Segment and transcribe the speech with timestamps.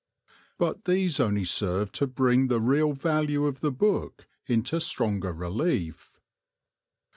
[0.57, 6.19] But these only serve to bring the real value of the book into stronger relief.